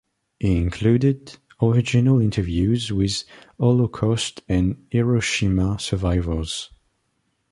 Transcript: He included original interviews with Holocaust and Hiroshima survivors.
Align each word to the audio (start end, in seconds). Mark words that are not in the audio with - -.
He 0.39 0.57
included 0.57 1.37
original 1.61 2.19
interviews 2.21 2.91
with 2.91 3.23
Holocaust 3.59 4.41
and 4.49 4.83
Hiroshima 4.91 5.77
survivors. 5.79 6.71